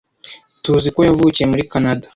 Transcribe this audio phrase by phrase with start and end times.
[0.63, 2.07] Tuzi ko yavukiye muri Kanada.